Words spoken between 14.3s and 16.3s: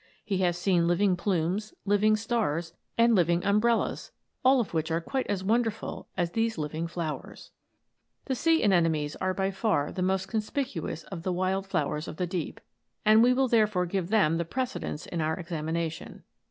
the precedence in our examination.